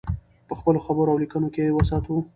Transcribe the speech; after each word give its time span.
په 0.47 0.53
خپلو 0.59 0.79
خبرو 0.85 1.11
او 1.13 1.21
لیکنو 1.23 1.47
کې 1.53 1.61
یې 1.67 1.75
وساتو. 1.77 2.15